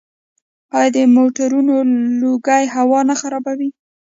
آیا 0.77 0.89
د 0.95 0.97
موټرو 1.15 1.59
لوګی 2.21 2.63
هوا 2.75 2.99
نه 3.09 3.15
خرابوي؟ 3.21 3.69